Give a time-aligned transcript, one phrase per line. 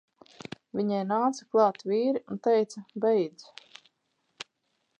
[0.77, 3.47] Viņai nāca klāt vīri un teica: "Beidz!"